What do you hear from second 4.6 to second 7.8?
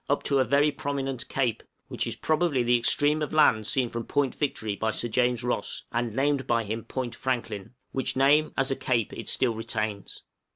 by Sir James Ross, and named by him Point Franklin,